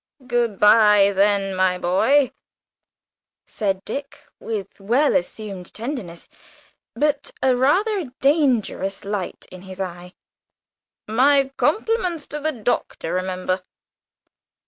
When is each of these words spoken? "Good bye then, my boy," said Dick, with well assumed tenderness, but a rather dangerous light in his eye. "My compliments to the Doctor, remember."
"Good 0.25 0.57
bye 0.57 1.11
then, 1.15 1.53
my 1.55 1.77
boy," 1.77 2.31
said 3.45 3.85
Dick, 3.85 4.23
with 4.39 4.79
well 4.79 5.15
assumed 5.15 5.71
tenderness, 5.75 6.27
but 6.95 7.29
a 7.43 7.55
rather 7.55 8.05
dangerous 8.19 9.05
light 9.05 9.45
in 9.51 9.61
his 9.61 9.79
eye. 9.79 10.15
"My 11.07 11.51
compliments 11.55 12.25
to 12.29 12.39
the 12.39 12.51
Doctor, 12.51 13.13
remember." 13.13 13.61